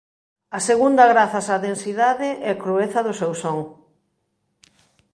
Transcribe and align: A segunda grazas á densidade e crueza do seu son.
A 0.57 0.59
segunda 0.69 1.09
grazas 1.13 1.45
á 1.55 1.57
densidade 1.67 2.29
e 2.49 2.51
crueza 2.63 2.99
do 3.07 3.13
seu 3.19 3.31
son. 3.43 3.59